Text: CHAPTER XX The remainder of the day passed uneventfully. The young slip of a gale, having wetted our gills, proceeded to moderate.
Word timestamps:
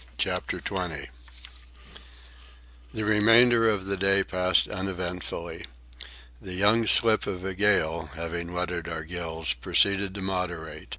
CHAPTER 0.17 0.57
XX 0.57 1.05
The 2.91 3.05
remainder 3.05 3.69
of 3.69 3.85
the 3.85 3.95
day 3.97 4.23
passed 4.23 4.67
uneventfully. 4.67 5.63
The 6.41 6.55
young 6.55 6.87
slip 6.87 7.27
of 7.27 7.45
a 7.45 7.53
gale, 7.53 8.09
having 8.15 8.51
wetted 8.51 8.87
our 8.87 9.03
gills, 9.03 9.53
proceeded 9.53 10.15
to 10.15 10.21
moderate. 10.23 10.89